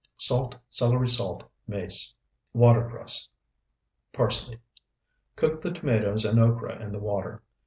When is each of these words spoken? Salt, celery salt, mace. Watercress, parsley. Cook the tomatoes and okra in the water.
Salt, 0.17 0.55
celery 0.71 1.07
salt, 1.07 1.43
mace. 1.67 2.15
Watercress, 2.55 3.29
parsley. 4.11 4.57
Cook 5.35 5.61
the 5.61 5.69
tomatoes 5.71 6.25
and 6.25 6.39
okra 6.39 6.81
in 6.81 6.91
the 6.91 6.97
water. 6.97 7.43